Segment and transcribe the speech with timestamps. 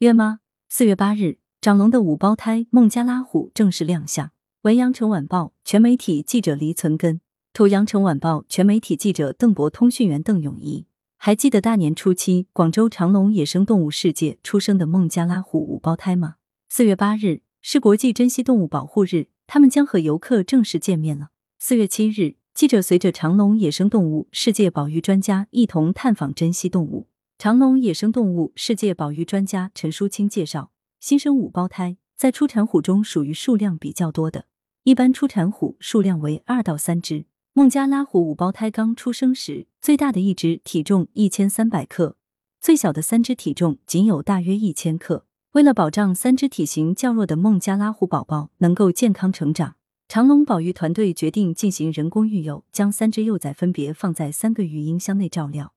[0.00, 0.40] 约吗？
[0.68, 4.30] 四月八日，长隆的五胞胎孟加拉虎正式亮相。
[4.60, 7.22] 文阳城晚报全媒体记者黎存根，
[7.54, 10.84] 图阳城晚报全媒体记者邓博，通讯员邓永怡。
[11.16, 16.34] 还记得大年初七广州长隆野生动物世界出生的孟加拉虎五胞胎吗？
[16.68, 21.30] 四月八日是国际珍稀动物保护日，他们将和游客正式见面了。
[21.58, 27.06] 四月七日，记者随着长隆野生动物世界保育专家一同探访珍稀动物。
[27.38, 34.46] 长隆野生动物世界保育专家陈淑清介绍，新生五胞胎在出产虎中属于数量比较多的，
[34.84, 37.26] 一般出产虎数量为二到三只。
[37.52, 42.16] 孟加拉虎五胞胎刚出生时，最大的一只体重一千三百克，
[42.58, 45.26] 最小的三只体重仅有大约一千克。
[45.52, 49.76] 为了保障三只体型较弱的孟加拉虎宝宝能够健康成长，
[50.08, 55.74] 长隆保育团队决定进行人工育幼，将三只幼崽分别放在三个育婴箱内照料。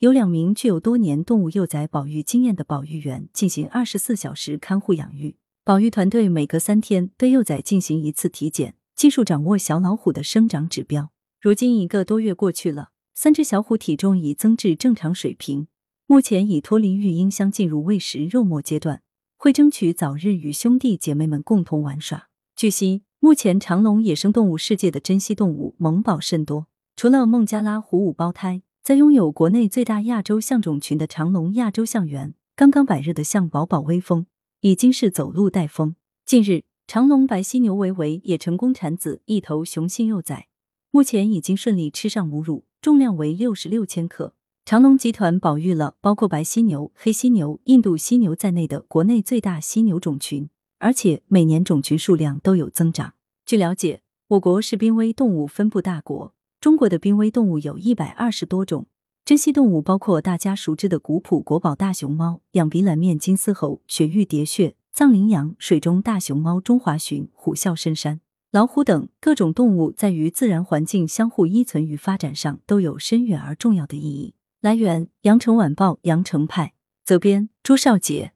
[0.00, 5.34] 有两名具有多年动物幼崽保育经验的保育员进行二十四小时看护养育。
[5.64, 11.10] 保育团队每隔三天对幼崽进行一次体检，技术掌握小老虎的生长指标。
[11.40, 15.66] 如今一个多月过去了，三只小虎体重已增至正常水平，
[16.06, 19.02] 目前已脱离育婴箱，进入喂食肉末阶段，
[19.36, 22.28] 会争取早日与兄弟姐妹们共同玩耍。
[22.54, 28.62] 据悉，目前长隆野生动物世界的珍稀动物萌宝甚多，除了孟加拉虎五胞胎。
[28.88, 34.24] 在拥有国内最大亚洲象种群的长隆亚洲象园，刚刚百日的象宝宝威风
[34.62, 35.94] 已经是走路带风。
[36.24, 40.48] 近日，长隆白犀牛维维也成功产子一头雄性幼崽，
[40.90, 44.32] 目前已经顺利吃上母乳，重量为六十六千克。
[44.64, 53.12] 长隆集团保育了包括白犀牛、黑犀牛、印度犀牛在内的国内最大犀牛种群，而且每年种群数量都有增长。
[53.44, 56.32] 据了解，我国是濒危动物分布大国。
[56.60, 58.88] 中国的濒危动物有一百二十多种，
[59.24, 68.20] 珍稀动物包括大家熟知的古朴国宝大熊猫、仰鼻蓝面金丝猴、雪域喋血、藏羚羊、水中大熊猫、中华鲟、虎啸深山、
[68.50, 74.34] 老虎等各种动物，在与自然环境相互依存与发展上都有深远而重要的意义。
[74.60, 76.74] 来源：羊城晚报羊城派，
[77.04, 78.32] 责编：朱少杰。